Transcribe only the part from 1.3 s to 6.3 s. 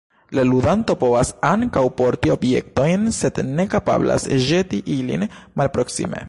ankaŭ porti objektojn, sed ne kapablas ĵeti ilin malproksime.